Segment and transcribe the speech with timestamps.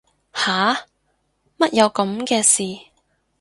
[0.33, 0.73] 吓
[1.59, 2.89] 乜有噉嘅事